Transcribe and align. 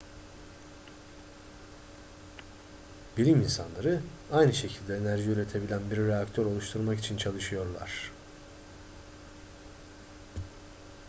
bilim 3.17 3.41
insanları 3.41 4.01
aynı 4.31 4.53
şekilde 4.53 4.97
enerji 4.97 5.29
üretebilen 5.29 5.91
bir 5.91 5.97
reaktör 5.97 6.45
oluşturmak 6.45 6.99
için 6.99 7.17
çalışıyorlar 7.17 8.11